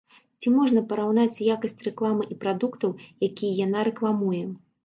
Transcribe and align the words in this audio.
Ці 0.43 0.53
можна 0.53 0.81
параўнаць 0.93 1.43
якасць 1.55 1.77
рэкламы 1.89 2.23
і 2.33 2.39
прадуктаў, 2.47 2.97
якія 3.29 3.63
яна 3.67 3.89
рэкламуе. 3.93 4.43